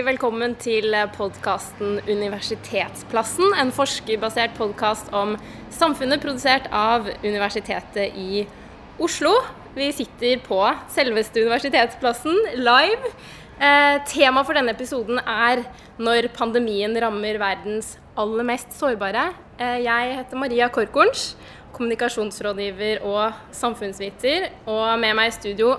[0.00, 5.34] Hjertelig velkommen til podkasten Universitetsplassen, en forskerbasert podkast om
[5.76, 8.46] samfunnet produsert av Universitetet i
[8.96, 9.34] Oslo.
[9.74, 10.56] Vi sitter på
[10.88, 13.10] selveste Universitetsplassen live.
[13.60, 15.66] Eh, Temaet for denne episoden er
[16.00, 19.26] når pandemien rammer verdens aller mest sårbare.
[19.58, 21.34] Eh, jeg heter Maria Korkorns,
[21.76, 24.48] kommunikasjonsrådgiver og samfunnsviter.
[24.64, 25.74] Og med meg i studio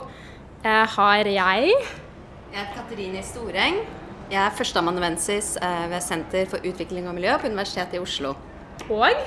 [0.61, 3.81] eh, har jeg Jeg heter Katerine Storeng.
[4.31, 8.29] Jeg er førsteamanuensis eh, ved Senter for utvikling og miljø på Universitetet i Oslo.
[8.87, 9.25] og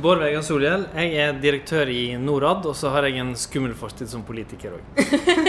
[0.00, 0.86] Bård Vegar Solhjell.
[0.96, 5.02] Jeg er direktør i Norad, og så har jeg en skummel fortid som politiker òg.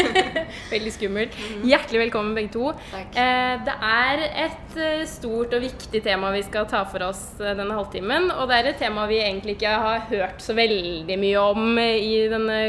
[0.73, 1.39] Veldig skummelt.
[1.63, 2.73] Hjertelig velkommen begge to.
[2.91, 3.15] Takk.
[3.23, 7.71] Eh, det er et eh, stort og viktig tema vi skal ta for oss denne
[7.71, 8.33] halvtimen.
[8.35, 12.15] Og det er et tema vi egentlig ikke har hørt så veldig mye om i
[12.35, 12.61] denne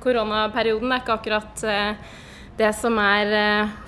[0.00, 0.88] koronaperioden.
[0.88, 1.68] Det er ikke akkurat
[2.56, 3.40] det som er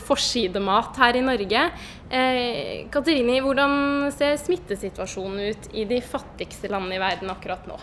[0.07, 1.67] forsidemat her i Norge.
[2.11, 7.79] Eh, Katerini, hvordan ser smittesituasjonen ut i de fattigste landene i verden akkurat nå?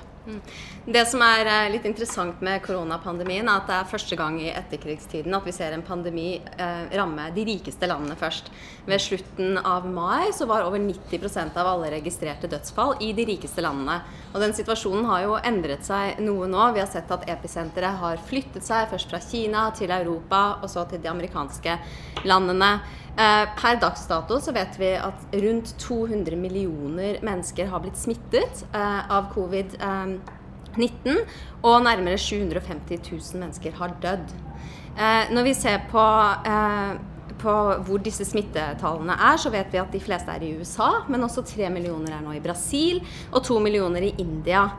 [0.83, 4.49] Det som er eh, litt interessant med koronapandemien, er at det er første gang i
[4.51, 8.49] etterkrigstiden at vi ser en pandemi eh, ramme de rikeste landene først.
[8.83, 13.63] Ved slutten av mai så var over 90% av alle registrerte dødsfall i de rikeste
[13.63, 14.01] landene.
[14.33, 16.67] Og den situasjonen har jo endret seg noe nå.
[16.75, 20.83] Vi har sett at episenteret har flyttet seg først fra Kina til Europa og så
[20.91, 21.79] til de amerikanske
[22.27, 22.73] landene.
[23.15, 28.67] Eh, per dags dato så vet vi at rundt 200 millioner mennesker har blitt smittet
[28.75, 30.41] eh, av covid-19,
[31.63, 34.33] og nærmere 750 000 mennesker har dødd.
[34.93, 36.03] Eh, når vi ser på,
[36.45, 36.97] eh,
[37.41, 37.53] på
[37.85, 41.41] hvor disse smittetallene er, så vet vi at de fleste er i USA, men også
[41.41, 43.01] 3 millioner er nå i Brasil,
[43.31, 44.69] og 2 millioner i India.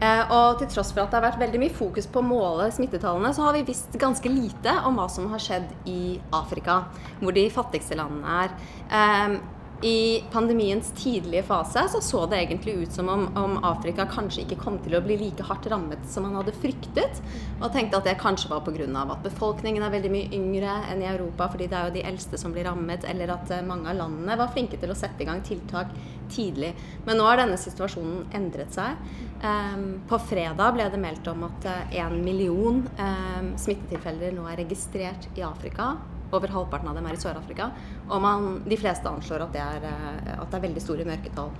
[0.00, 2.70] Eh, og til tross for at det har vært veldig mye fokus på å måle
[2.72, 6.86] smittetallene, så har vi visst ganske lite om hva som har skjedd i Afrika,
[7.20, 9.40] hvor de fattigste landene er.
[9.80, 14.42] Eh, I pandemiens tidlige fase så så det egentlig ut som om, om Afrika kanskje
[14.44, 17.22] ikke kom til å bli like hardt rammet som man hadde fryktet.
[17.60, 18.86] Og tenkte at det kanskje var pga.
[19.12, 22.38] at befolkningen er veldig mye yngre enn i Europa, fordi det er jo de eldste
[22.38, 25.26] som blir rammet, eller at eh, mange av landene var flinke til å sette i
[25.26, 25.88] gang tiltak
[26.30, 26.74] tidlig.
[27.06, 28.96] Men nå har denne situasjonen endret seg.
[29.40, 31.66] Um, på fredag ble det meldt om at
[31.96, 35.94] én million um, smittetilfeller nå er registrert i Afrika.
[36.30, 37.70] Over halvparten av dem er i Sør-Afrika.
[38.08, 41.54] Og man, de fleste anslår at det, er, eh, at det er veldig store mørketall.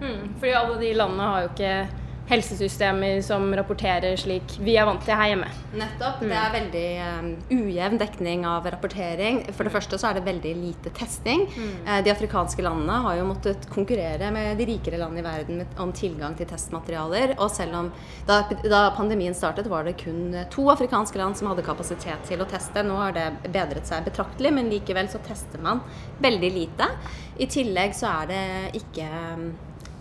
[0.00, 5.02] Mm, fordi alle de landene har jo ikke helsesystemer som rapporterer slik vi er vant
[5.04, 5.48] til her hjemme.
[5.76, 6.22] Nettopp.
[6.24, 9.42] Det er veldig um, ujevn dekning av rapportering.
[9.52, 11.44] For det første så er det veldig lite testing.
[11.54, 11.74] Mm.
[12.04, 16.36] de afrikanske landene har jo måttet konkurrere med de rikere landene i verden om tilgang
[16.38, 17.34] til testmaterialer.
[17.38, 17.90] Og selv om
[18.28, 22.48] da, da pandemien startet, var det kun to afrikanske land som hadde kapasitet til å
[22.48, 22.84] teste.
[22.86, 25.84] Nå har det bedret seg betraktelig, men likevel så tester man
[26.24, 26.88] veldig lite.
[27.36, 28.42] I tillegg så er det
[28.80, 29.08] ikke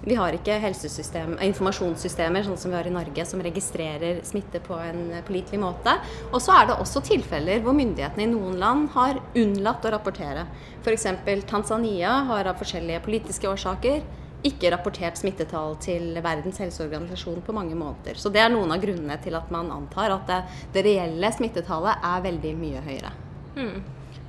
[0.04, 5.14] vi har ikke informasjonssystemer sånn som vi har i Norge, som registrerer smitte på en
[5.24, 5.96] pålitelig måte.
[6.32, 10.46] Og så er det også tilfeller hvor myndighetene i noen land har unnlatt å rapportere.
[10.84, 11.08] F.eks.
[11.48, 14.04] Tanzania har av forskjellige politiske årsaker
[14.44, 18.20] ikke rapportert smittetall til Verdens helseorganisasjon på mange måneder.
[18.20, 20.42] Så det er noen av grunnene til at man antar at det,
[20.76, 23.14] det reelle smittetallet er veldig mye høyere.
[23.56, 23.82] Hmm.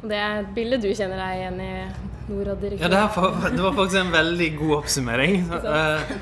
[0.02, 1.74] Og Det er et bilde du kjenner deg igjen i,
[2.24, 2.88] Norad-direktør.
[2.88, 5.42] Ja, det, det var faktisk en veldig god oppsummering.
[5.52, 6.12] uh,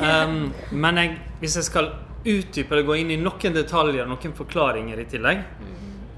[0.00, 0.38] um,
[0.72, 1.90] men jeg, hvis jeg skal
[2.22, 5.42] utdype eller gå inn i noen detaljer, noen forklaringer i tillegg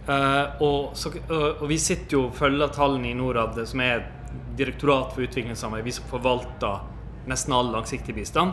[0.06, 3.96] uh, og, så, uh, og vi sitter jo og følger tallene i Norad, som er
[3.96, 4.14] et
[4.58, 6.84] direktorat for utviklingssamarbeid, vi som forvalter
[7.30, 8.52] nesten all langsiktig bistand.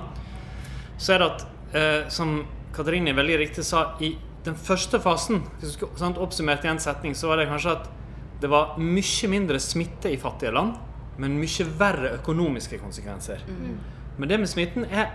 [0.98, 5.74] Så er det at, eh, som Katrine veldig riktig sa, i den første fasen, hvis
[5.74, 7.90] du skulle sant, oppsummert i en setning, så var det kanskje at
[8.42, 10.74] det var mye mindre smitte i fattige land,
[11.22, 13.44] men mye verre økonomiske konsekvenser.
[14.18, 15.12] Men det med smitten er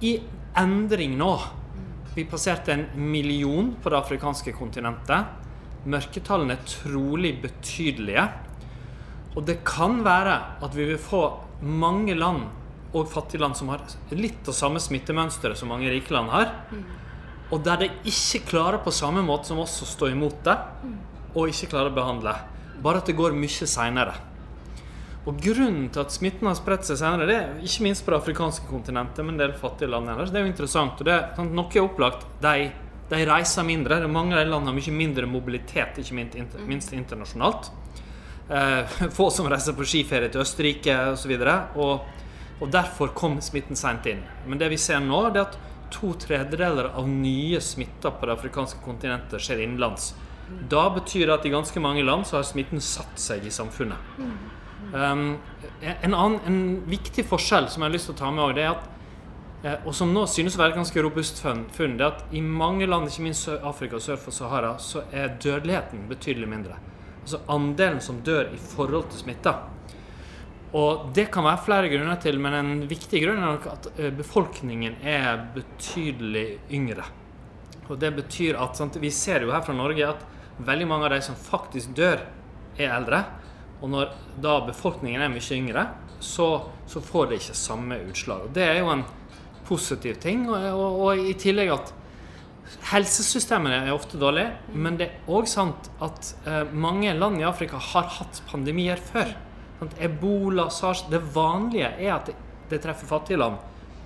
[0.00, 0.20] i
[0.58, 1.32] endring nå.
[2.14, 5.26] Vi passerte en million på det afrikanske kontinentet.
[5.88, 8.28] Mørketallene er trolig betydelige.
[9.36, 11.24] Og det kan være at vi vil få
[11.62, 12.46] mange land
[12.94, 13.82] og fattige land som har
[14.14, 16.54] litt av samme smittemønsteret som mange rike land har.
[17.48, 20.56] Og der de ikke klarer på samme måte som oss å stå imot det,
[21.34, 22.34] og ikke klarer å behandle.
[22.84, 24.16] Bare at det går mye seinere.
[25.28, 28.20] Og grunnen til at smitten har spredt seg senere, det er ikke minst på det
[28.20, 31.00] afrikanske kontinentet, men en del fattige land ellers, det er jo interessant.
[31.00, 32.24] Og det, sant, noe er opplagt.
[32.40, 32.70] De,
[33.10, 34.00] de reiser mindre.
[34.00, 37.68] Det Mange av de landene har mye mindre mobilitet, ikke minst, inter, minst internasjonalt.
[38.48, 41.34] Eh, få som reiser på skiferie til Østerrike osv.
[41.76, 42.24] Og,
[42.58, 44.24] og derfor kom smitten seint inn.
[44.48, 45.60] Men det vi ser nå, det er at
[45.94, 50.12] to tredjedeler av nye smitter på det afrikanske kontinentet skjer innenlands.
[50.70, 54.14] Da betyr det at i ganske mange land så har smitten satt seg i samfunnet.
[54.92, 55.36] Um,
[55.82, 58.70] en, annen, en viktig forskjell som jeg har lyst til å ta med det er
[58.72, 58.86] at
[59.66, 62.40] eh, og som nå synes å være et ganske robust funn, det er at i
[62.40, 66.78] mange land, ikke minst Afrika og sør for Sahara, så er dødeligheten betydelig mindre.
[67.20, 69.58] Altså andelen som dør i forhold til smitta.
[70.76, 74.10] Og det kan være flere grunner til, men en viktig grunn er nok at eh,
[74.12, 77.06] befolkningen er betydelig yngre.
[77.88, 80.26] Og det betyr at sant, Vi ser jo her fra Norge at
[80.58, 82.20] veldig mange av de som faktisk dør,
[82.78, 83.22] er eldre.
[83.80, 84.12] Og når
[84.42, 85.86] da befolkningen er mye yngre,
[86.20, 88.44] så, så får det ikke samme utslag.
[88.44, 89.06] Og Det er jo en
[89.68, 90.44] positiv ting.
[90.50, 91.94] Og, og, og i tillegg at
[92.90, 97.80] helsesystemene er ofte dårlige, men det er òg sant at eh, mange land i Afrika
[97.80, 99.32] har hatt pandemier før.
[100.02, 102.30] Ebola, sars Det vanlige er at
[102.68, 103.58] det, treffer fattige land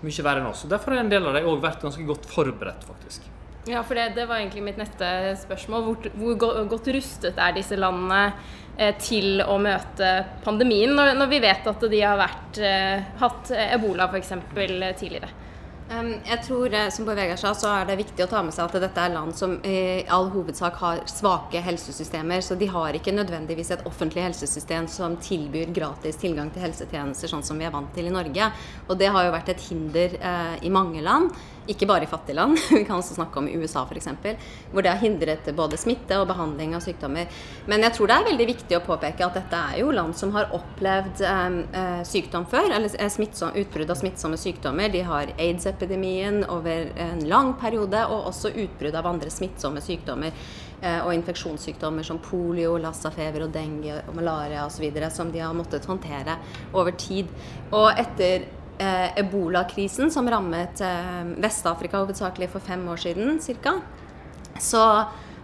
[0.03, 0.65] mye verre enn oss.
[0.71, 3.29] Derfor har en del av dem òg vært ganske godt forberedt, faktisk.
[3.71, 5.07] Ja, for det, det, var egentlig mitt neste
[5.45, 5.85] spørsmål.
[5.87, 8.33] Hvor, hvor godt rustet er disse landene
[8.77, 10.11] eh, til å møte
[10.43, 14.35] pandemien, når, når, vi vet at de har vært, eh, hatt ebola f.eks.
[14.99, 15.31] tidligere?
[15.91, 18.65] Jeg tror, eh, som Bård Vegar sa, så er det viktig å ta med seg
[18.65, 22.41] at dette er land som i all hovedsak har svake helsesystemer.
[22.41, 27.45] Så de har ikke nødvendigvis et offentlig helsesystem som tilbyr gratis tilgang til helsetjenester, sånn
[27.45, 28.53] som vi er vant til i Norge.
[28.89, 31.35] Og det har jo vært et hinder eh, i mange land.
[31.71, 34.09] Ikke bare i fattige land, vi kan også snakke om i USA f.eks.,
[34.73, 37.31] hvor det har hindret både smitte og behandling av sykdommer.
[37.71, 40.33] Men jeg tror det er veldig viktig å påpeke at dette er jo land som
[40.35, 44.91] har opplevd eh, sykdom før, eller eh, utbrudd av smittsomme sykdommer.
[44.91, 50.33] De har aids-epidemien over en lang periode, og også utbrudd av andre smittsomme sykdommer
[50.83, 54.89] eh, og infeksjonssykdommer som polio, lassafever og dengue og malaria osv.
[55.15, 56.41] som de har måttet håndtere
[56.73, 57.31] over tid.
[57.71, 58.49] Og etter
[58.83, 63.79] eh, ebolakrisen som rammet eh, Vest-Afrika hovedsakelig for fem år siden ca.,
[64.61, 64.83] så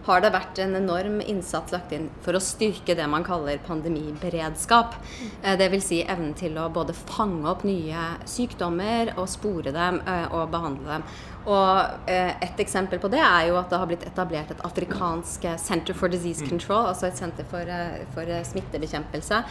[0.09, 4.95] har det vært en enorm innsats lagt inn for å styrke det man kaller pandemiberedskap.
[5.43, 5.87] Eh, Dvs.
[5.89, 10.97] Si evnen til å både fange opp nye sykdommer og spore dem eh, og behandle
[10.97, 11.09] dem.
[11.47, 15.45] Og eh, Et eksempel på det er jo at det har blitt etablert et afrikansk
[15.47, 16.49] eh, Center for Disease mm.
[16.49, 19.41] Control, altså et senter for, eh, for smittebekjempelse,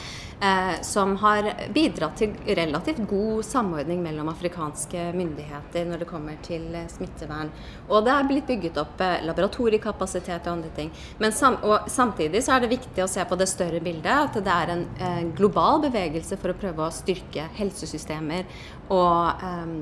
[0.41, 6.67] eh, som har bidratt til relativt god samordning mellom afrikanske myndigheter når det kommer til
[6.93, 7.53] smittevern.
[7.89, 10.93] Og det er blitt bygget opp laboratoriekapasitet og andre ting.
[11.19, 14.39] Men sam og samtidig så er det viktig å se på det større bildet, at
[14.45, 18.47] det er en eh, global bevegelse for å prøve å styrke helsesystemer
[18.95, 19.73] og eh,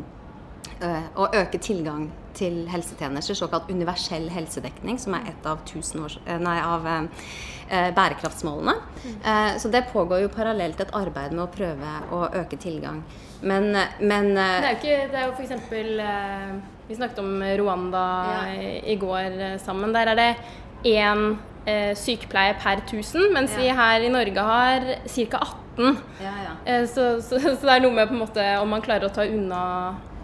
[0.80, 6.40] å eh, øke tilgang til helsetjenester, såkalt universell helsedekning, som er et av, år, eh,
[6.42, 8.74] nei, av eh, bærekraftsmålene.
[9.06, 9.58] Mm.
[9.58, 13.02] så det pågår jo parallelt et arbeid med å prøve å øke tilgang.
[13.42, 16.62] Men, men Det er jo ikke Det er jo f.eks.
[16.86, 18.70] Vi snakket om Rwanda ja.
[18.86, 19.92] i går sammen.
[19.92, 20.30] Der er det
[20.86, 21.36] én
[21.98, 23.58] sykepleier per 1000, mens ja.
[23.58, 25.42] vi her i Norge har ca.
[25.76, 25.98] 18.
[26.22, 29.12] Ja, så, så, så, det er noe med på en måte om man klarer å
[29.12, 29.64] ta unna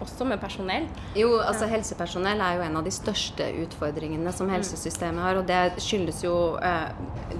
[0.01, 0.87] også med personell?
[1.17, 4.53] Jo, altså helsepersonell er jo en av de største utfordringene som mm.
[4.57, 5.41] helsesystemet har.
[5.41, 6.89] Og det skyldes jo eh,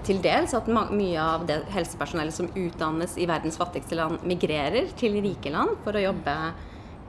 [0.08, 5.20] til dels at mye av det helsepersonellet som utdannes i verdens fattigste land, migrerer til
[5.24, 6.38] rike land for å jobbe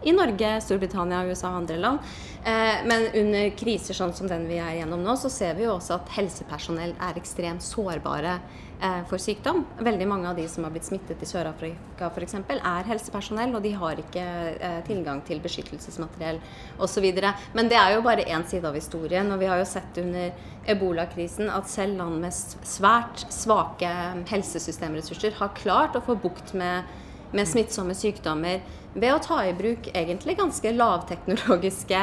[0.04, 2.14] i Norge, Storbritannia, USA og andre land.
[2.44, 5.78] Eh, men under kriser sånn som den vi er gjennom nå, så ser vi jo
[5.78, 8.34] også at helsepersonell er ekstremt sårbare
[8.84, 9.62] eh, for sykdom.
[9.80, 13.72] Veldig mange av de som har blitt smittet i Sør-Afrika f.eks., er helsepersonell, og de
[13.80, 16.42] har ikke eh, tilgang til beskyttelsesmateriell
[16.84, 17.08] osv.
[17.56, 20.52] Men det er jo bare én side av historien, og vi har jo sett under
[20.68, 22.36] ebolakrisen at selv land med
[22.68, 23.88] svært svake
[24.28, 26.84] helsesystemressurser har klart å få bukt med,
[27.34, 28.62] med smittsomme sykdommer
[28.94, 32.02] ved å ta i bruk egentlig ganske lavteknologiske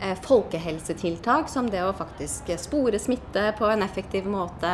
[0.00, 4.72] eh, folkehelsetiltak, som det å faktisk spore smitte på en effektiv måte,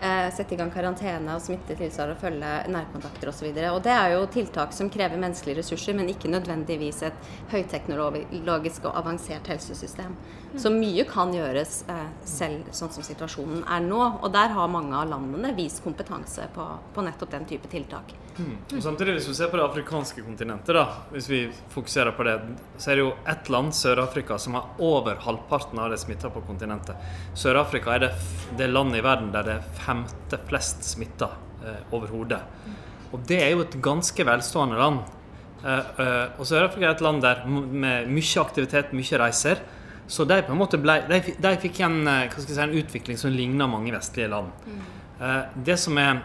[0.00, 3.52] eh, sette i gang karantene og smittetilsvar og følge nærkontakter osv.
[3.52, 9.52] Det er jo tiltak som krever menneskelige ressurser, men ikke nødvendigvis et høyteknologisk og avansert
[9.52, 10.16] helsesystem.
[10.56, 14.02] Så mye kan gjøres eh, selv sånn som situasjonen er nå.
[14.22, 18.16] Og der har mange av landene vist kompetanse på, på nettopp den type tiltak.
[18.38, 18.80] Mm.
[18.82, 22.34] Samtidig, hvis vi ser på det afrikanske kontinentet, da, hvis vi fokuserer på det,
[22.76, 26.42] så er det jo ett land, Sør-Afrika, som har over halvparten av det smitta på
[26.46, 26.98] kontinentet.
[27.38, 28.12] Sør-Afrika er det,
[28.58, 31.30] det landet i verden der det er femte flest smitta
[31.62, 32.42] eh, overhodet.
[33.14, 35.04] Og det er jo et ganske velstående land.
[35.62, 39.62] Eh, eh, og Sør-Afrika er et land der med mye aktivitet, mye reiser.
[40.06, 43.32] Så de på en måte ble, de, de fikk en, eh, si, en, utvikling som
[43.32, 44.50] ligner mange vestlige land.
[44.66, 44.84] Mm.
[45.14, 46.18] Uh, det som er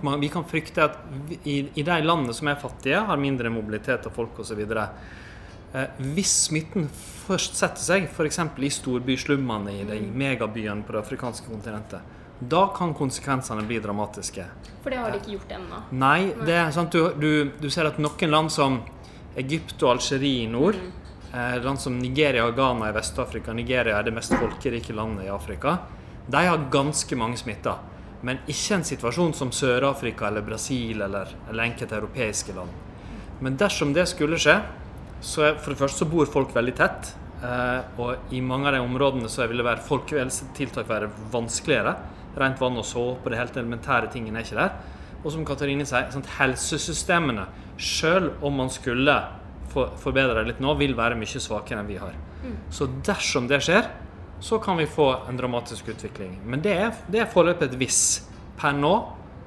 [0.00, 0.98] man, Vi kan frykte at
[1.44, 4.64] i, i, de landene som er fattige, har mindre mobilitet av folk osv.,
[5.72, 8.40] Eh, hvis smitten først setter seg, f.eks.
[8.58, 14.46] i storbyslummene i de megabyene på det afrikanske kontinentet, da kan konsekvensene bli dramatiske.
[14.82, 15.82] For det har de ikke gjort ennå.
[16.00, 18.80] Nei, det er sant, du, du, du ser at noen land som
[19.38, 20.78] Egypt og Algerie i nord,
[21.30, 25.30] eh, land som Nigeria og Ghana i Vest-Afrika Nigeria er det mest folkerike landet i
[25.30, 25.78] Afrika.
[26.30, 27.76] De har ganske mange smitta,
[28.26, 32.72] men ikke en situasjon som Sør-Afrika eller Brasil eller, eller enkelte europeiske land.
[33.40, 34.58] Men dersom det skulle skje,
[35.24, 37.14] så er, for det første så bor folk veldig tett.
[37.40, 41.94] Eh, og i mange av de områdene så vil være folkehelsetiltak være vanskeligere.
[42.40, 44.76] Rent vann og såpe og de helt elementære tingene er ikke der.
[45.20, 47.46] Og som Katarine sier, sånn, helsesystemene,
[47.80, 49.16] selv om man skulle
[49.72, 52.16] for, forbedre det litt nå, vil være mye svakere enn vi har.
[52.72, 53.88] Så dersom det skjer,
[54.40, 56.40] så kan vi få en dramatisk utvikling.
[56.44, 58.00] Men det er, det er foreløpig et hvis.
[58.60, 58.94] Per nå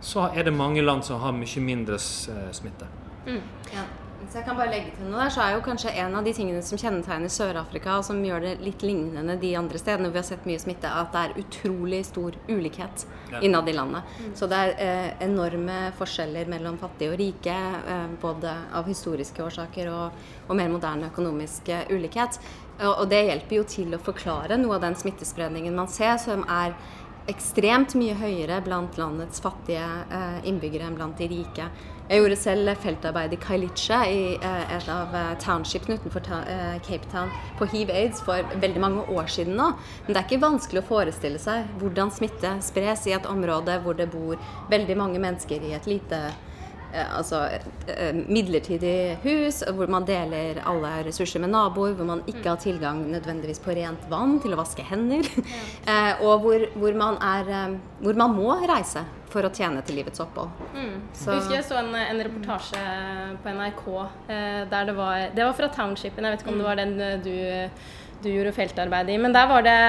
[0.03, 2.89] så er det mange land som har mye mindre smitte.
[3.25, 3.41] Mm.
[3.73, 3.85] Ja.
[4.29, 6.31] Så jeg kan bare legge til noe der, så er jo kanskje en av de
[6.33, 10.21] tingene som kjennetegner Sør-Afrika, og som gjør det litt lignende de andre stedene hvor vi
[10.21, 13.41] har sett mye smitte, at det er utrolig stor ulikhet Ja.
[13.41, 14.03] innad i landet.
[14.33, 17.53] Så det er eh, enorme forskjeller mellom fattige og rike,
[17.93, 20.11] eh, både av historiske årsaker og,
[20.47, 22.39] og mer moderne økonomisk eh, ulikhet.
[22.81, 26.73] Og, det hjelper jo til å forklare noe av den smittespredningen man ser, som er
[27.31, 31.69] ekstremt mye høyere blant landets fattige eh, innbyggere enn blant de rike.
[32.09, 36.25] Jeg gjorde selv feltarbeid i Kailicha, i eh, et av eh, townshipene utenfor
[36.83, 39.69] Cape Town, på hiv-aids for veldig mange år siden nå.
[40.03, 43.95] Men det er ikke vanskelig å forestille seg hvordan smitte spres i et område hvor
[43.95, 44.35] det bor
[44.73, 46.41] veldig mange mennesker i et lite eh,
[46.93, 47.39] altså
[47.87, 53.01] eh, midlertidig hus, hvor man deler alle ressurser med naboer, hvor man ikke har tilgang
[53.11, 56.13] nødvendigvis på rent vann til å vaske hender, ja.
[56.27, 60.21] og hvor, hvor, man er, eh, hvor man må reise for å tjene til livets
[60.21, 60.53] opphold.
[60.75, 60.95] Mm.
[61.17, 62.83] Jeg husker jeg så en, en reportasje
[63.41, 66.67] på NRK eh, der det var Det var fra Townshipen, jeg vet ikke om det
[66.67, 67.87] var den eh, du,
[68.23, 69.17] du gjorde feltarbeid i.
[69.21, 69.79] Men der var det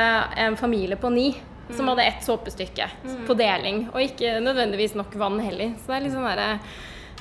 [0.47, 1.35] en familie på ni
[1.71, 2.89] som hadde ett såpestykke
[3.27, 5.73] på deling, og ikke nødvendigvis nok vann heller.
[5.81, 6.49] Så det er litt sånn derre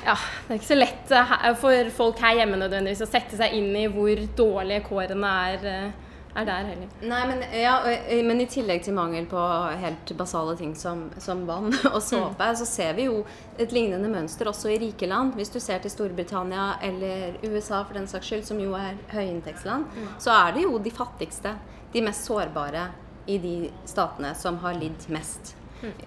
[0.06, 0.16] ja,
[0.48, 3.72] Det er ikke så lett eh, for folk her hjemme nødvendigvis å sette seg inn
[3.78, 6.92] i hvor dårlige kårene er, eh, er der heller.
[7.02, 9.44] Nei, men, ja, eh, men i tillegg til mangel på
[9.82, 13.22] helt basale ting som, som vann og såpe, så ser vi jo
[13.58, 15.38] et lignende mønster også i rike land.
[15.40, 19.88] Hvis du ser til Storbritannia eller USA for den saks skyld, som jo er høyinntektsland,
[20.22, 21.58] så er det jo de fattigste,
[21.94, 22.90] de mest sårbare
[23.30, 23.58] i de
[23.88, 25.56] statene som har lidd mest.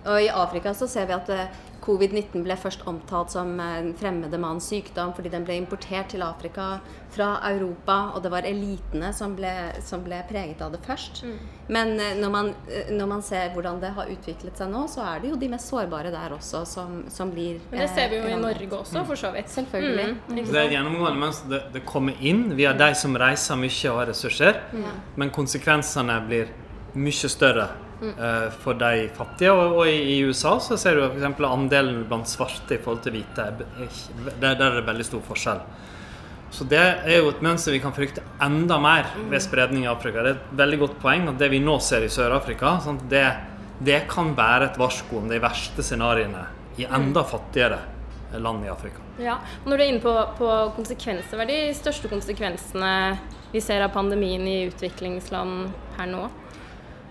[0.04, 4.38] Og i Afrika så ser vi at eh, covid-19 ble først omtalt som en fremmede
[4.40, 6.76] manns sykdom fordi den ble importert til Afrika
[7.14, 9.52] fra Europa, og det var elitene som ble,
[9.85, 11.23] som ble preget av det først.
[11.73, 15.06] Men eh, når man, eh, når man ser hvordan det har utviklet seg nå, så
[15.06, 18.21] er det jo de mest sårbare der også som, som blir Men det ser vi
[18.21, 18.42] jo eh, i.
[18.47, 19.50] Norge også, for så vidt.
[19.54, 20.11] Selvfølgelig.
[20.26, 23.90] Mm, ikke det er gjennomgående mens det, det kommer inn via de som reiser mye
[23.92, 24.61] og har ressurser,
[25.16, 26.52] men konsekvensene blir
[26.97, 27.68] mye større
[28.03, 29.53] eh, for de fattige.
[29.53, 31.43] Og, og i, i USA så ser du f.eks.
[31.49, 33.49] andelen blant svarte i forhold til hvite.
[33.49, 35.62] er er Der, der er det veldig stor forskjell.
[36.50, 40.23] Så det er jo et mønster vi kan frykte enda mer ved spredning i Afrika.
[40.23, 43.26] Det er et veldig godt poeng at det vi nå ser i Sør-Afrika, sånn, det,
[43.85, 46.47] det kan være et varsko om de verste scenarioene
[46.81, 47.81] i enda fattigere
[48.38, 49.03] land i Afrika.
[49.19, 52.93] Ja, og Når du er inne på, på konsekvenser, hva er de største konsekvensene
[53.53, 56.26] vi ser av pandemien i utviklingsland her nå?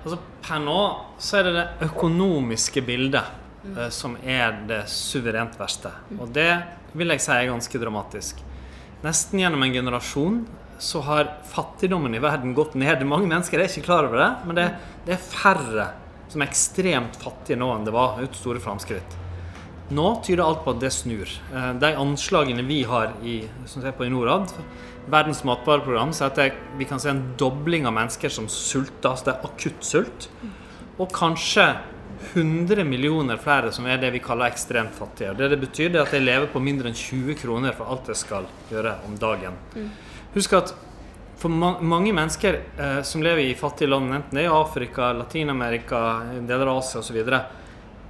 [0.05, 0.79] Altså, per nå
[1.17, 3.25] så er det det økonomiske bildet
[3.73, 5.89] eh, som er det suverent verste.
[6.19, 6.51] Og det
[6.95, 8.43] vil jeg si er ganske dramatisk.
[9.05, 10.37] Nesten gjennom en generasjon
[10.81, 13.01] så har fattigdommen i verden gått ned.
[13.07, 14.67] Mange mennesker er ikke klar over det, men det,
[15.07, 15.89] det er færre
[16.29, 18.19] som er ekstremt fattige nå enn det var.
[18.21, 19.17] Ut store framskritt.
[19.95, 21.29] Nå tyder alt på at det snur.
[21.53, 24.53] Eh, De anslagene vi har i, som ser på i Norad,
[25.11, 29.11] Verdens matvareprogram, sier at det, vi kan se en dobling av mennesker som sulter.
[29.11, 30.29] Altså det er akutt sult.
[30.97, 31.67] Og kanskje
[32.33, 35.35] 100 millioner flere som er det vi kaller ekstremt fattige.
[35.37, 38.15] Det det betyr, det at de lever på mindre enn 20 kroner for alt de
[38.17, 39.59] skal gjøre om dagen.
[40.35, 40.73] Husk at
[41.37, 45.11] for ma mange mennesker eh, som lever i fattige land, enten det er i Afrika,
[45.13, 45.99] Latin-Amerika,
[46.47, 47.19] deler av Asia osv.,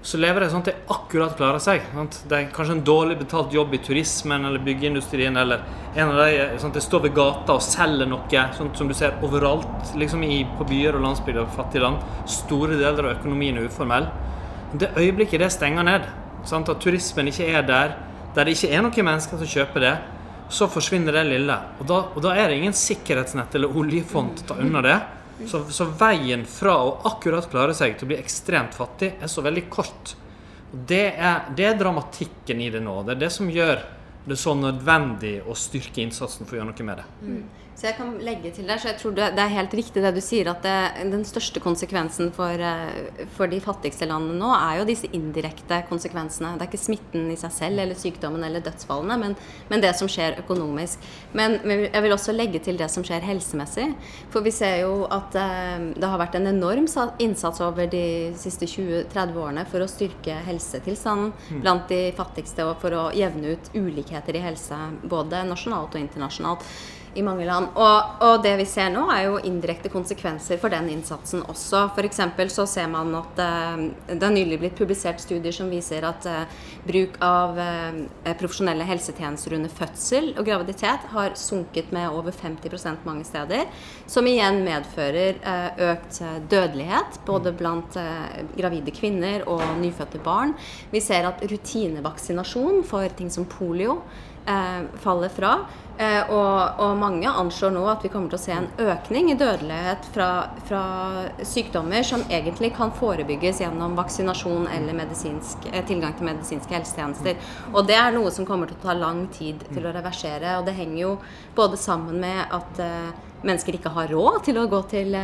[0.05, 1.85] så, lever de sånn at de akkurat klarer seg.
[1.95, 2.19] Sant?
[2.29, 5.63] Det er kanskje en dårlig betalt jobb i turismen eller byggeindustrien, eller
[5.95, 9.17] en av de sånn de står ved gata og selger noe, sånn som du ser
[9.25, 12.05] overalt liksom i, på byer og landsbygder og fattige land.
[12.29, 14.11] Store deler av økonomien er uformell.
[14.77, 16.05] Det øyeblikket det stenger ned,
[16.45, 16.69] sant?
[16.69, 17.97] at turismen ikke er der,
[18.35, 19.95] der det ikke er noen mennesker som kjøper det,
[20.53, 21.55] så forsvinner det lille.
[21.79, 24.97] Og da, og da er det ingen sikkerhetsnett eller oljefond til å ta unna det.
[25.43, 29.43] Så, så veien fra å akkurat klare seg til å bli ekstremt fattig er så
[29.43, 30.15] veldig kort.
[30.71, 33.01] Det er, det er dramatikken i det nå.
[33.03, 33.83] Det er det som gjør
[34.25, 37.07] det så nødvendig å styrke innsatsen for å gjøre noe med det.
[37.75, 40.21] Så jeg kan legge til der, så jeg tror det, er helt riktig det du
[40.23, 44.85] sier, at det, den største konsekvensen for, eh, for, de fattigste landene nå er jo
[44.87, 46.53] disse indirekte konsekvensene.
[46.55, 49.35] Det er ikke smitten i seg selv eller sykdommen eller dødsfallene, men,
[49.67, 51.03] men det som skjer økonomisk.
[51.35, 53.89] Men, jeg vil også legge til det som skjer helsemessig.
[54.31, 56.87] For vi ser jo at eh, det har vært en enorm
[57.19, 58.05] innsats over de
[58.39, 61.59] siste 20-30 årene for å styrke helsetilstanden mm.
[61.59, 66.63] blant de fattigste og for å jevne ut ulikheter i helse, både nasjonalt og internasjonalt
[67.15, 67.71] i mange land.
[67.79, 71.85] Og, og, det vi ser nå, er jo indirekte konsekvenser for den innsatsen også.
[71.95, 72.21] F.eks.
[72.53, 76.65] så ser man at uh, det har nylig blitt publisert studier som viser at uh,
[76.85, 78.01] bruk av uh,
[78.39, 83.69] profesjonelle helsetjenester under fødsel og graviditet har sunket med over 50% mange steder.
[84.11, 85.39] Som igjen medfører
[85.81, 86.19] økt
[86.51, 87.95] dødelighet både blant
[88.55, 90.53] gravide kvinner og nyfødte barn.
[90.91, 93.97] Vi ser at rutinevaksinasjon for ting som polio
[95.01, 95.55] faller fra.
[95.95, 99.37] Eh, og, og, mange anslår nå at vi kommer til å se en økning i
[99.39, 100.29] dødelighet fra,
[100.67, 100.81] fra
[101.47, 107.39] sykdommer som egentlig kan forebygges gjennom vaksinasjon eller eh, tilgang til medisinske helsetjenester.
[107.71, 110.57] Og det er noe som kommer til å ta lang tid til å reversere.
[110.59, 111.13] Og det henger jo
[111.55, 115.15] både sammen med at eh, mennesker ikke har råd til å gå til,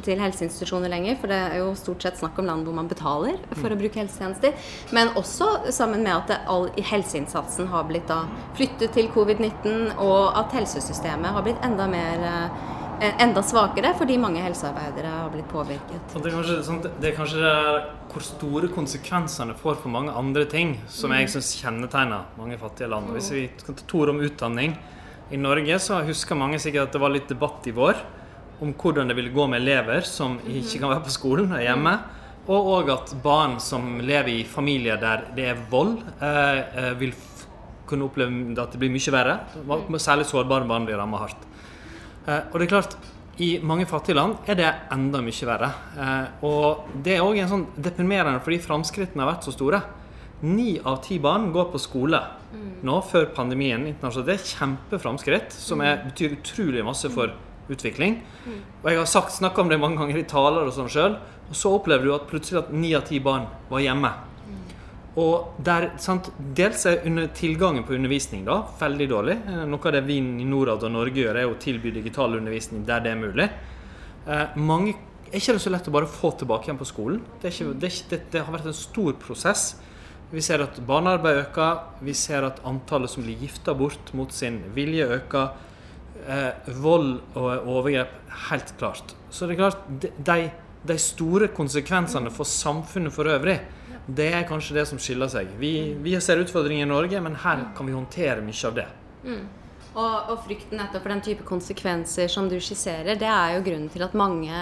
[0.00, 1.18] til, helseinstitusjoner lenger.
[1.20, 4.00] For det er jo stort sett snakk om land hvor man betaler for å bruke
[4.00, 4.56] helsetjenester.
[4.96, 8.24] Men også sammen med at all helseinnsatsen har blitt da
[8.58, 12.74] flyttet til covid-19, og at helsesystemet har blitt enda mer eh,
[13.20, 16.12] enda svakere fordi mange helsearbeidere har blitt påvirket.
[16.14, 17.54] Det er kanskje, sånn, det er kanskje
[18.12, 21.32] hvor store konsekvensene får for mange andre ting, som jeg mm.
[21.34, 23.12] syns kjennetegner mange fattige land.
[23.16, 24.76] Hvis vi skal ta to ord om utdanning
[25.30, 27.98] i Norge så husker mange sikkert at det var litt debatt i vår
[28.62, 31.96] om hvordan det ville gå med elever som ikke kan være på skolen og hjemme.
[32.46, 37.12] Og òg at barn som lever i familier der det er vold, eh, få vil
[37.88, 39.36] kunne oppleve at det blir mye verre.
[40.02, 41.46] Særlig sårbare barn blir rammet hardt.
[42.26, 42.96] Eh, og det er klart,
[43.38, 45.70] i mange fattige land er det enda mye verre.
[45.96, 49.82] Eh, og det er òg sånn deprimerende fordi framskrittene har vært så store.
[50.44, 52.20] Ni av ti barn går på skole
[52.84, 54.28] nå før pandemien internasjonalt.
[54.28, 57.32] Det er kjempeframskritt som er, betyr utrolig masse for
[57.72, 58.20] utvikling.
[58.82, 61.16] Og jeg har sagt, snakka om det mange ganger i taler og sånn sjøl.
[61.48, 64.12] Og så opplever du at plutselig at ni av ti barn var hjemme.
[65.16, 67.00] Og der, sant, Dels er
[67.36, 69.36] tilgangen på undervisning da, veldig dårlig.
[69.48, 72.84] Eh, noe av det vi i Norad og Norge gjør, er å tilby digital undervisning
[72.88, 73.48] der det er mulig.
[74.26, 74.92] Eh, mange
[75.30, 77.22] er ikke det så lett å bare få tilbake igjen på skolen.
[77.40, 79.70] Det, ikke, det, det, det har vært en stor prosess.
[80.30, 81.80] Vi ser at barnearbeid øker.
[82.04, 85.54] Vi ser at antallet som blir gifta bort mot sin vilje, øker.
[86.26, 88.14] Eh, vold og overgrep
[88.48, 89.14] helt klart.
[89.30, 90.38] Så det er klart, de,
[90.86, 93.60] de, store konsekvensene for samfunnet for øvrig,
[94.06, 95.50] det er kanskje det som skiller seg.
[95.58, 98.86] Vi, vi ser utfordringer i Norge, men her kan vi håndtere mye av det.
[99.26, 99.46] Mm.
[99.96, 103.88] Og, og, frykten nettopp for den type konsekvenser som du skisserer, det er jo grunnen
[103.92, 104.58] til at mange,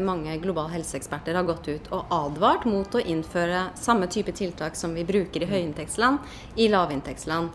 [0.00, 4.96] mange globale helseeksperter har gått ut og advart mot å innføre samme type tiltak som
[4.96, 6.24] vi bruker i høyinntektsland,
[6.56, 7.52] i lavinntektsland.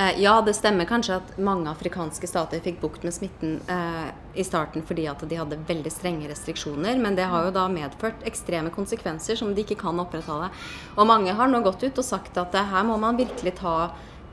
[0.00, 4.44] Eh, ja, det stemmer kanskje at mange afrikanske stater fikk bukt med smitten eh, i
[4.46, 8.72] starten fordi at de hadde veldig strenge restriksjoner, men det har jo da medført ekstreme
[8.72, 10.48] konsekvenser som de ikke kan opprettholde.
[10.96, 13.74] Og mange har nå gått ut og sagt at eh, her må man virkelig ta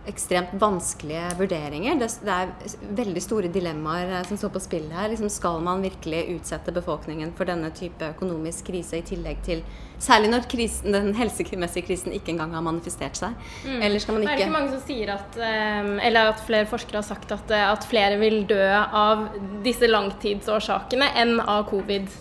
[0.08, 1.98] ekstremt vanskelige vurderinger.
[2.00, 5.10] Det, det, er veldig store dilemmaer eh, som står på spill her.
[5.12, 9.66] Liksom, skal man virkelig utsette befolkningen for denne type økonomisk krise i tillegg til
[9.98, 13.34] Særlig når krisen, den helsemessige krisen ikke engang har manifestert seg.
[13.66, 13.80] Mm.
[13.82, 16.68] Eller skal man ikke Er det ikke mange som sier at ehm, Eller at flere
[16.70, 19.26] forskere har sagt at, eh, at flere vil dø av
[19.66, 22.14] disse langtidsårsakene enn av covid?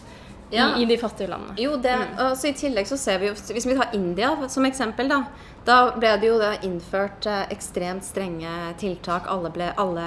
[0.51, 0.77] Ja.
[0.77, 1.55] I, I, de fattige landene.
[1.59, 2.19] Jo, det, mm.
[2.23, 5.25] altså, I tillegg så ser vi jo Hvis vi tar India som eksempel, da.
[5.67, 9.27] Da ble det jo da innført eh, ekstremt strenge tiltak.
[9.33, 10.07] Alle ble alle,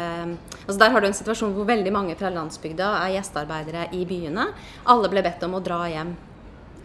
[0.63, 4.47] altså Der har du en situasjon hvor veldig mange fra landsbygda er gjestearbeidere i byene.
[4.87, 6.15] Alle ble bedt om å dra hjem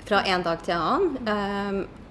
[0.05, 1.14] fra en dag til en annen.
[1.31, 2.03] Um,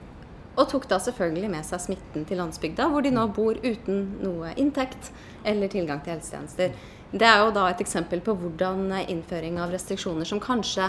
[0.54, 4.54] og tok da selvfølgelig med seg smitten til landsbygda, hvor de nå bor uten noe
[4.62, 5.10] inntekt
[5.44, 6.76] eller tilgang til helsetjenester.
[7.14, 10.88] Det er jo da et eksempel på hvordan innføring av restriksjoner som kanskje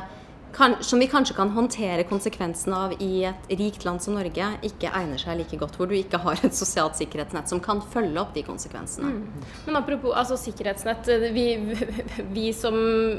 [0.55, 4.93] kan, som vi kanskje kan håndtere konsekvensene av i et rikt land som Norge, ikke
[4.95, 5.77] egner seg like godt.
[5.79, 9.11] Hvor du ikke har et sosialt sikkerhetsnett som kan følge opp de konsekvensene.
[9.15, 9.47] Mm.
[9.67, 11.11] Men apropos altså, sikkerhetsnett.
[11.35, 11.47] Vi,
[12.37, 12.77] vi, som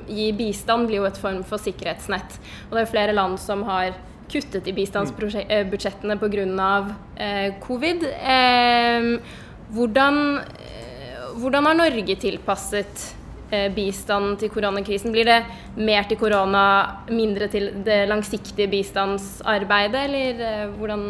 [0.08, 2.40] gir bistand, blir jo et form for sikkerhetsnett.
[2.70, 3.96] Og det er flere land som har
[4.32, 6.78] kuttet i bistandsbudsjettene pga.
[7.16, 8.08] Eh, covid.
[8.16, 9.12] Eh,
[9.76, 13.25] hvordan, eh, hvordan har Norge tilpasset Eh,
[13.76, 15.14] bistand til koronakrisen?
[15.14, 15.40] Blir det
[15.78, 16.66] mer til korona,
[17.10, 21.10] mindre til det langsiktige bistandsarbeidet, eller eh, hvordan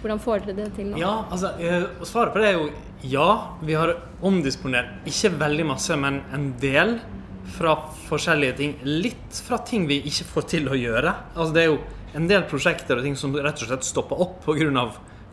[0.00, 0.96] Hvordan får dere det til nå?
[0.96, 2.70] Ja, altså, eh, Svaret på det er jo
[3.04, 3.56] ja.
[3.60, 3.90] Vi har
[4.24, 6.94] omdisponert ikke veldig masse, men en del
[7.52, 7.74] fra
[8.06, 8.74] forskjellige ting.
[8.84, 11.12] Litt fra ting vi ikke får til å gjøre.
[11.34, 11.78] Altså, det er jo
[12.16, 14.88] en del prosjekter og ting som rett og slett stopper opp pga.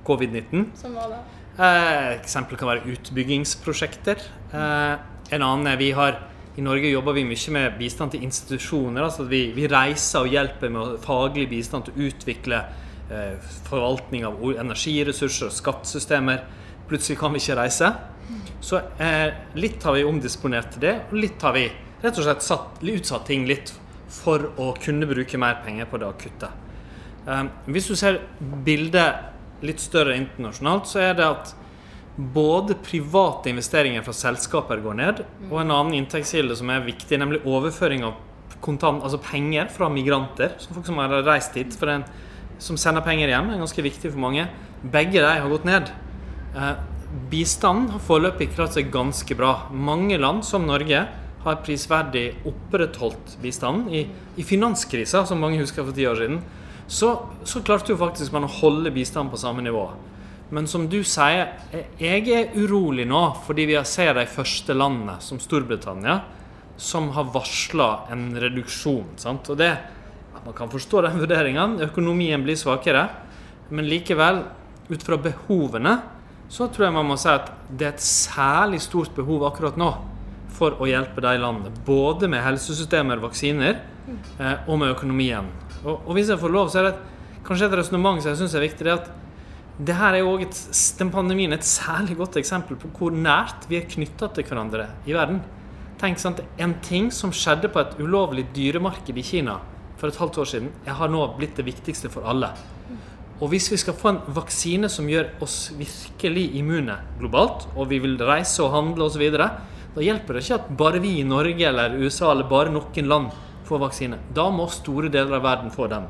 [0.08, 0.70] covid-19.
[0.80, 1.24] Som hva da?
[1.58, 4.22] Eh, eksempel kan være utbyggingsprosjekter.
[4.54, 4.94] Eh,
[5.30, 6.20] en annen er vi har
[6.58, 9.04] i Norge jobber vi mye med bistand til institusjoner.
[9.04, 12.62] altså Vi, vi reiser og hjelper med faglig bistand til å utvikle
[13.14, 16.42] eh, forvaltning av energiressurser og skattesystemer.
[16.90, 17.92] Plutselig kan vi ikke reise.
[18.60, 21.68] Så eh, litt har vi omdisponert til det, og litt har vi
[22.02, 23.76] rett og slett satt, utsatt ting litt
[24.18, 26.50] for å kunne bruke mer penger på det akutte.
[27.28, 31.54] Eh, hvis du ser bildet litt større internasjonalt, så er det at
[32.18, 35.20] både private investeringer fra selskaper går ned,
[35.52, 38.18] og en annen inntektskilde som er viktig, nemlig overføring av
[38.66, 42.08] kontant, altså penger fra migranter, som folk som har reist hit, for en,
[42.58, 44.48] som sender penger hjem, er ganske viktig for mange.
[44.82, 45.94] Begge de har gått ned.
[46.58, 46.74] Eh,
[47.30, 49.68] bistanden har foreløpig klart seg ganske bra.
[49.70, 51.06] Mange land, som Norge,
[51.46, 53.94] har prisverdig opprettholdt bistanden.
[53.94, 54.08] I,
[54.42, 56.42] i finanskrisa, som mange husker for ti år siden,
[56.88, 57.14] så,
[57.46, 59.86] så klarte jo faktisk man å holde bistanden på samme nivå.
[60.50, 61.50] Men som du sier,
[62.00, 66.22] jeg er urolig nå fordi vi ser de første landene, som Storbritannia,
[66.78, 69.18] som har varsla en reduksjon.
[69.20, 69.50] Sant?
[69.50, 69.76] Og det,
[70.46, 71.82] Man kan forstå den vurderingen.
[71.82, 73.10] Økonomien blir svakere.
[73.70, 74.46] Men likevel,
[74.88, 75.98] ut fra behovene,
[76.48, 79.90] så tror jeg man må si at det er et særlig stort behov akkurat nå
[80.56, 81.74] for å hjelpe de landene.
[81.86, 83.82] Både med helsesystemer, vaksiner,
[84.40, 85.50] eh, og med økonomien.
[85.84, 88.56] Og, og, hvis jeg får lov, så er det kanskje et resonnement som jeg syns
[88.56, 88.86] er viktig.
[88.88, 89.12] det er at
[89.78, 90.58] det her er jo et,
[90.98, 95.14] den pandemien et særlig godt eksempel på hvor nært vi er knytta til hverandre i
[95.14, 95.44] verden.
[96.02, 99.60] Tenk sant, En ting som skjedde på et ulovlig dyremarked i Kina
[99.98, 102.52] for et halvt år siden, har nå blitt det viktigste for alle.
[103.38, 108.00] Og hvis vi skal få en vaksine som gjør oss virkelig immune globalt, og vi
[108.02, 111.98] vil reise og handle osv., da hjelper det ikke at bare vi i Norge eller
[111.98, 113.30] USA eller bare noen land
[113.66, 114.18] får vaksine.
[114.34, 116.06] Da må store deler av verden få den.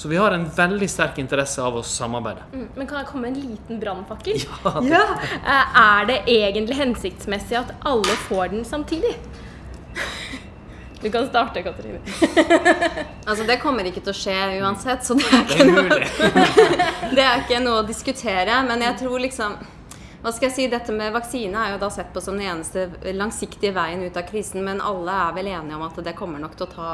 [0.00, 2.46] Så vi har en veldig sterk interesse av å samarbeide.
[2.54, 4.38] Mm, men kan jeg komme med en liten brannfakkel?
[4.64, 4.70] Ja.
[4.88, 5.00] ja.
[5.36, 9.10] Eh, er det egentlig hensiktsmessig at alle får den samtidig?
[11.02, 12.00] Du kan starte, Katrine.
[13.28, 16.00] altså, det kommer ikke til å skje uansett, så det er ikke, noe,
[17.18, 18.56] det er ikke noe å diskutere.
[18.72, 19.60] Men jeg tror liksom
[20.20, 23.12] hva skal jeg si, Dette med vaksine er jo da sett på som den eneste
[23.16, 26.58] langsiktige veien ut av krisen, men alle er vel enige om at det kommer nok
[26.58, 26.90] til å ta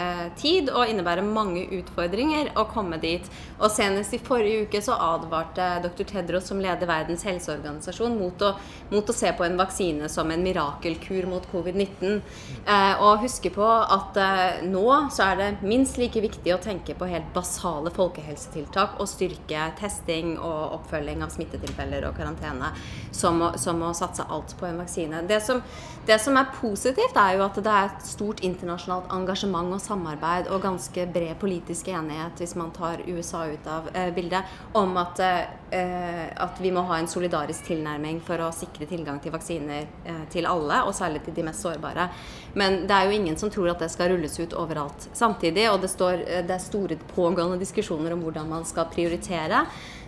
[0.00, 3.28] eh, tid og innebære mange utfordringer å komme dit.
[3.58, 6.06] Og Senest i forrige uke så advarte dr.
[6.08, 8.54] Tedros, som leder Verdens helseorganisasjon, mot å,
[8.94, 12.16] mot å se på en vaksine som en mirakelkur mot covid-19.
[12.64, 16.96] Eh, og huske på at eh, nå så er det minst like viktig å tenke
[16.96, 22.72] på helt basale folkehelsetiltak og styrke testing og oppfølging av smittetilfeller og karantene karantene
[23.14, 25.22] som å, som å satse alt på en vaksine.
[25.28, 25.60] Det som,
[26.06, 30.50] det som, er positivt, er jo at det er et stort internasjonalt engasjement og samarbeid
[30.50, 35.20] og ganske bred politisk enighet, hvis man tar USA ut av eh, bildet, om at,
[35.20, 40.22] eh, at, vi må ha en solidarisk tilnærming for å sikre tilgang til vaksiner eh,
[40.32, 42.10] til alle, og særlig til de mest sårbare.
[42.58, 45.80] Men det er jo ingen som tror at det skal rulles ut overalt samtidig, og
[45.82, 49.64] det, står, eh, det er store pågående diskusjoner om hvordan man skal prioritere.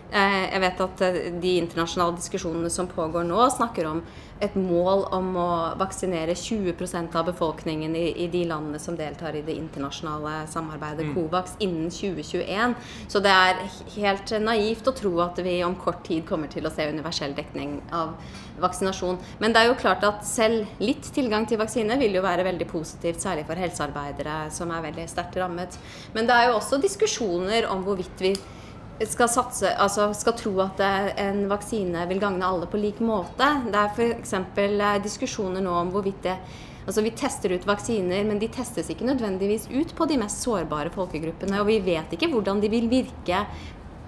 [0.07, 3.99] Eh, jeg vet at eh, de internasjonale diskusjonene som pågår nå, snakker om
[4.39, 5.49] et mål om å
[5.81, 11.13] vaksinere 20% av befolkningen i, i, de landene som deltar i det internasjonale samarbeidet mm.
[11.15, 12.75] Covax innen 2021.
[13.11, 13.63] Så det er
[13.97, 17.79] helt naivt å tro at vi om kort tid kommer til å se universell dekning
[17.91, 18.13] av
[18.61, 19.17] vaksinasjon.
[19.41, 22.69] Men det er jo klart at selv litt tilgang til vaksine vil jo være veldig
[22.69, 25.75] positivt, særlig for helsearbeidere som er veldig sterkt rammet.
[26.15, 28.37] Men det er jo også diskusjoner om hvorvidt vi
[29.05, 30.81] skal, satse, altså skal tro at
[31.21, 33.49] en vaksine vil gagne alle på lik måte.
[33.67, 34.33] Det er f.eks.
[34.33, 36.39] Eh, diskusjoner nå om hvorvidt det
[36.87, 40.87] Altså Vi tester ut vaksiner, men de testes ikke nødvendigvis ut på de mest sårbare
[40.93, 41.59] folkegruppene.
[41.59, 43.41] Og vi vet ikke hvordan de vil virke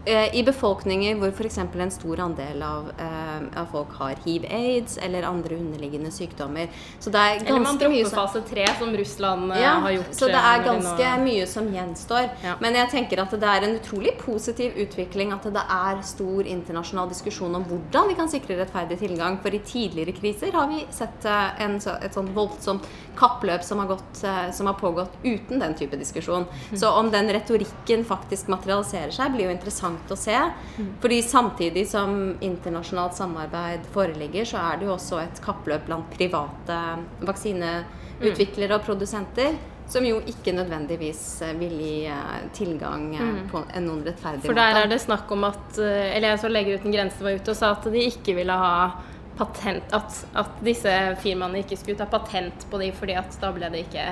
[0.06, 1.58] I befolkninger hvor f.eks.
[1.60, 6.70] en stor andel av, eh, av, folk har hiv-aids eller andre underliggende sykdommer.
[7.00, 10.14] Så det er ganske eller man dropper fase tre, som Russland eh, ja, har gjort.
[10.16, 12.30] Så det er ganske mye som gjenstår.
[12.46, 12.56] Ja.
[12.64, 17.12] Men jeg tenker at det er en utrolig positiv utvikling at det er stor internasjonal
[17.12, 19.40] diskusjon om hvordan vi kan sikre rettferdig tilgang.
[19.44, 22.88] For i tidligere kriser har vi sett en, et sånn voldsomt
[23.20, 24.24] kappløp som har, gått,
[24.56, 26.46] som har, pågått uten den type diskusjon.
[26.70, 26.78] Mm.
[26.80, 30.38] Så om den retorikken faktisk materialiserer seg, blir jo interessant interessant å se.
[30.78, 30.94] Mm.
[31.02, 36.80] Fordi samtidig som internasjonalt samarbeid foreligger, så er det jo også et kappløp blant private
[37.26, 39.58] vaksineutviklere og produsenter
[39.90, 43.50] Som jo ikke nødvendigvis eh, vil gi eh, tilgang eh, Mm.
[43.50, 46.78] på en noen rettferdig For der er det snakk om at Eller jeg så Legger
[46.78, 48.92] uten grenser var ute og sa at de ikke ville ha
[49.38, 53.70] patent At, at disse firmaene ikke skulle ta patent på de fordi at da ble
[53.74, 54.06] det ikke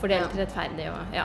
[0.00, 1.24] fordelt rettferdig og ja.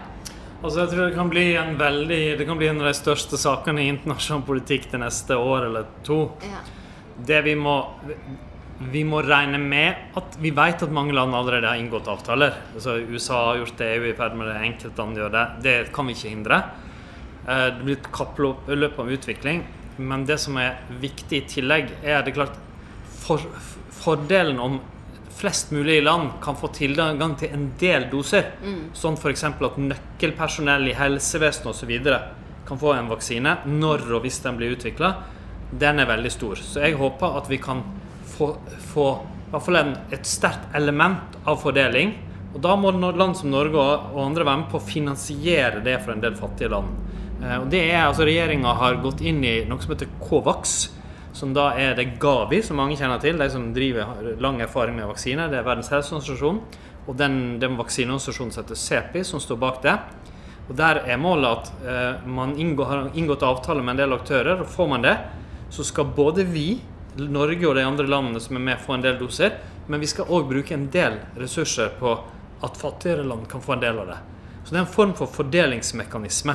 [0.62, 3.38] Altså, jeg tror det kan bli en veldig Det kan bli en av de største
[3.42, 6.20] sakene i internasjonal politikk det neste år eller to.
[6.46, 6.62] Ja.
[7.32, 7.76] Det vi må
[8.92, 12.56] Vi må regne med at vi vet at mange land allerede har inngått avtaler.
[12.74, 15.44] Altså, USA har gjort det, EU er i ferd med det, enkeltland gjør det.
[15.62, 16.58] Det kan vi ikke hindre.
[17.48, 19.62] Eh, Det blir et kappløp om utvikling.
[19.98, 22.58] Men det som er viktig i tillegg, er det klart
[23.06, 23.38] for,
[24.02, 24.80] Fordelen om
[25.42, 28.52] flest mulig land kan få tilgang til en del doser,
[28.94, 29.44] sånn f.eks.
[29.50, 31.92] at nøkkelpersonell i helsevesenet osv.
[32.68, 35.16] kan få en vaksine når og hvis den blir utvikla,
[35.72, 36.56] den er veldig stor.
[36.56, 37.82] Så jeg håper at vi kan
[38.38, 38.54] få,
[38.94, 39.08] få
[39.48, 42.14] i hvert fall en, et sterkt element av fordeling.
[42.54, 45.98] Og da må land som Norge og og andre være med på å finansiere det
[46.04, 46.88] for en del fattige land.
[47.42, 50.92] Eh, Og det er altså Regjeringa har gått inn i noe som heter COVAX,
[51.34, 53.40] som da er det Gavi, som mange kjenner til.
[53.40, 55.52] De som driver har lang erfaring med vaksiner.
[55.52, 56.62] Det er Verdens helseorganisasjon.
[57.08, 59.96] Og den, den vaksineorganisasjonen som heter CEPI, som står bak det.
[60.70, 64.62] Og Der er målet at eh, man inngå, har inngått avtale med en del aktører.
[64.62, 65.18] og Får man det,
[65.70, 66.82] så skal både vi,
[67.18, 69.58] Norge og de andre landene som er med, få en del doser.
[69.88, 72.14] Men vi skal òg bruke en del ressurser på
[72.62, 74.20] at fattigere land kan få en del av det.
[74.64, 76.54] Så det er en form for fordelingsmekanisme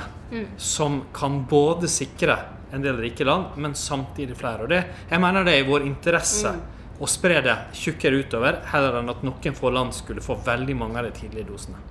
[0.57, 2.39] som kan både sikre
[2.77, 4.67] en del rike land, men samtidig flere.
[4.67, 6.55] Og det, jeg mener det er i vår interesse
[6.97, 11.01] å spre det tjukkere utover, heller enn at noen få land skulle få veldig mange
[11.01, 11.83] av de tidlige dosene.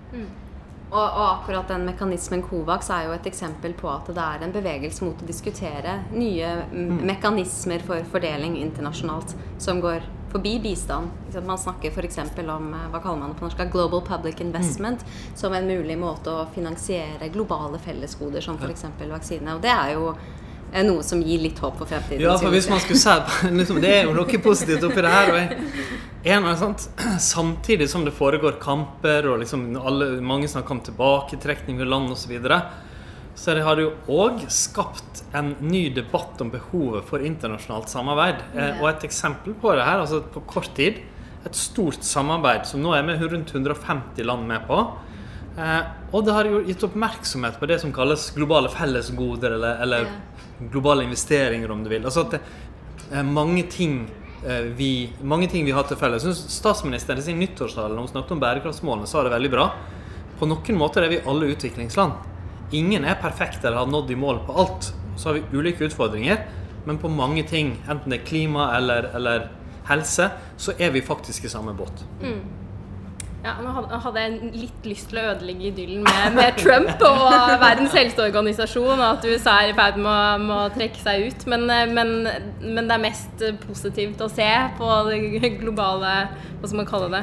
[0.95, 4.53] Og, og akkurat den mekanismen COVAX er jo et eksempel på at det er en
[4.53, 7.01] bevegelse mot å diskutere nye mm.
[7.09, 11.11] mekanismer for fordeling internasjonalt som går forbi bistand.
[11.45, 12.17] Man snakker f.eks.
[12.19, 16.31] om eh, hva kaller man det på norsk, global public investment som en mulig måte
[16.31, 18.85] å finansiere globale fellesgoder som f.eks.
[18.99, 19.55] vaksine.
[19.55, 20.13] Og det er jo
[20.75, 22.23] eh, noe som gir litt håp for fremtiden.
[22.25, 25.55] Ja, for hvis man skulle si liksom, Det er jo noe positivt oppi det her.
[26.25, 26.75] En?
[27.21, 32.25] Samtidig som det foregår kamper, og liksom alle, mange snakker om tilbaketrekning ved land osv.,
[32.25, 32.61] så, videre,
[33.35, 38.39] så det har det jo òg skapt en ny debatt om behovet for internasjonalt samarbeid.
[38.55, 38.79] Yeah.
[38.81, 41.03] og et eksempel på det her, altså på kort tid,
[41.45, 44.79] et stort samarbeid som nå er med rundt 150 land med på.
[45.55, 50.09] Eh, og det har jo gitt oppmerksomhet på det som kalles globale fellesgoder, eller, eller
[50.59, 52.05] globale investeringer, om du vil.
[52.05, 52.41] Altså at det
[53.19, 54.05] er mange ting
[54.45, 56.25] eh, vi, mange ting vi har til felles.
[56.53, 59.69] Statsministeren i sin nyttårstale når hun snakket om bærekraftsmålene, sa det veldig bra.
[60.39, 62.15] På noen måter er vi alle utviklingsland.
[62.75, 64.91] Ingen er perfekte eller har nådd i mål på alt.
[65.15, 66.41] Så har vi ulike utfordringer,
[66.85, 69.47] men på mange ting, enten det er klima eller, eller
[69.87, 72.03] helse, så er vi faktisk i samme båt.
[73.45, 73.69] Ja, nå
[74.01, 77.25] hadde jeg litt lyst til å ødelegge idyllen med, med Trump og
[77.61, 81.45] Verdens helseorganisasjon, og at USA er i ferd med å, med å trekke seg ut.
[81.53, 82.15] Men, eh, men,
[82.63, 84.47] men det er mest positivt å se
[84.79, 86.15] på det globale
[86.57, 87.21] Hva skal man kalle det?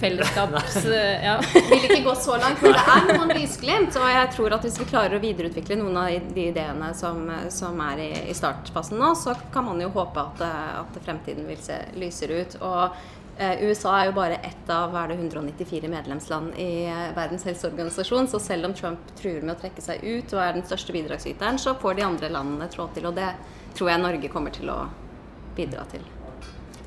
[0.00, 0.80] Fellesskaps...
[0.90, 1.36] Ja.
[1.70, 3.94] vil ikke gå så langt, men det er noen lysglimt.
[4.00, 7.22] Og jeg tror at hvis vi klarer å videreutvikle noen av de ideene som,
[7.54, 11.46] som er i, i startfasen nå, så kan man jo håpe at, eh, at fremtiden
[11.46, 12.58] vil se lysere ut.
[12.58, 13.08] Og eh,
[13.40, 18.28] USA er jo bare ett av hva er det, 194 medlemsland i eh, Verdens helseorganisasjon.
[18.28, 21.58] Så selv om Trump truer med å trekke seg ut og er den største bidragsyteren,
[21.58, 23.08] så får de andre landene trå til.
[23.08, 23.30] Og det
[23.78, 24.80] tror jeg Norge kommer til å
[25.56, 26.04] bidra til.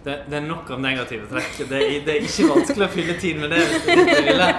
[0.04, 1.63] Det, det er nok av negative trekk.
[1.70, 3.63] Det er, det er ikke vanskelig å fylle tid med det.
[3.63, 4.50] hvis det er det jeg ville.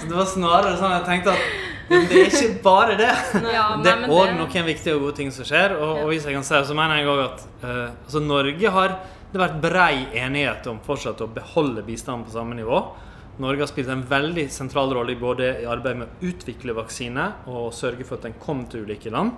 [0.00, 3.10] Så det var snarere sånn jeg tenkte at men det er ikke bare det.
[3.52, 5.74] Ja, det er men òg det- noen viktige og gode ting som skjer.
[5.76, 8.96] Og, og hvis jeg kan si så mener jeg òg at uh, altså Norge har
[9.34, 12.76] det har vært brei enighet om fortsatt å beholde bistanden på samme nivå.
[13.42, 17.24] Norge har spilt en veldig sentral rolle i både i arbeidet med å utvikle vaksine
[17.50, 19.34] og sørge for at den kom til ulike land.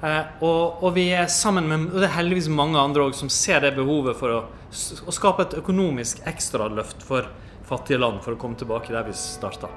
[0.00, 3.32] Eh, og, og vi er sammen med og det er heldigvis mange andre også som
[3.32, 7.28] ser det behovet for å, å skape et økonomisk ekstraløft for
[7.68, 9.68] fattige land for å komme tilbake der vi starta.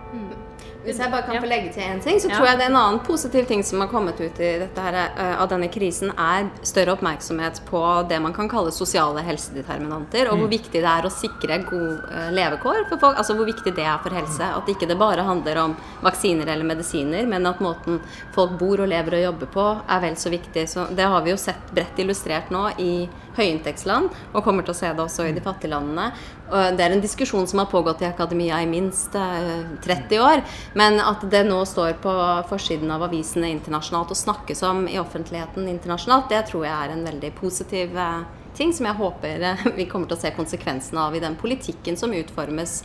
[0.79, 2.79] Hvis jeg bare kan få legge til en ting, så tror jeg det er en
[2.79, 6.47] annen positiv ting som har kommet ut i dette her, eh, av denne krisen, er
[6.63, 11.11] større oppmerksomhet på det man kan kalle sosiale helsedeterminanter, og hvor viktig det er å
[11.11, 13.19] sikre gode eh, levekår for folk.
[13.19, 14.47] Altså hvor viktig det er for helse.
[14.55, 17.99] At ikke det bare handler om vaksiner eller medisiner, men at måten
[18.35, 20.63] folk bor og lever og jobber på, er vel så viktig.
[20.71, 22.93] Så det har vi jo sett bredt illustrert nå i
[23.39, 26.11] høyinntektsland, og kommer til å se det også i de fattige landene.
[26.49, 30.41] Det er en diskusjon som har pågått i akademia i minst eh, 30 år.
[30.79, 32.13] Men at det nå står på
[32.49, 37.05] forsiden av avisene internasjonalt og snakkes om i offentligheten internasjonalt, det tror jeg er en
[37.05, 38.23] veldig positiv eh,
[38.57, 41.97] ting som jeg håper eh, vi kommer til å se konsekvensene av i den politikken
[41.99, 42.81] som utformes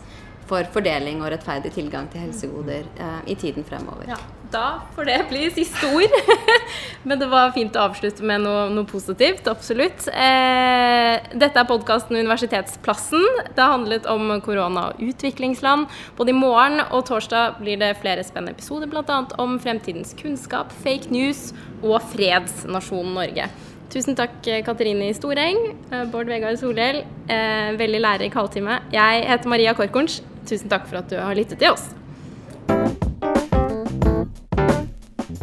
[0.49, 4.13] for fordeling og rettferdig tilgang til helsegoder eh, i tiden fremover.
[4.13, 4.21] Ja,
[4.55, 6.15] da får det bli siste ord.
[7.09, 9.49] Men det var fint å avslutte med noe, noe positivt.
[9.51, 10.07] Absolutt.
[10.09, 13.25] Eh, dette er podkasten Universitetsplassen.
[13.51, 15.91] Det har handlet om korona og utviklingsland.
[16.19, 19.21] Både i morgen og torsdag blir det flere spennende episoder, bl.a.
[19.43, 21.51] om fremtidens kunnskap, fake news
[21.83, 23.51] og fredsnasjonen Norge.
[23.95, 27.03] Tusen takk, Katrine Storeng, eh, Bård Vegard Solhjell.
[27.29, 28.81] Eh, veldig lærerik halvtime.
[28.95, 30.23] Jeg heter Maria Korkorns.
[30.49, 31.93] Tusen takk for at du har lyttet til oss.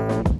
[0.10, 0.31] you